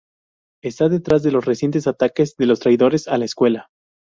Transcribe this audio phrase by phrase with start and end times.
[0.63, 3.69] Está detrás de los recientes ataques de los "traidores" a la escuela.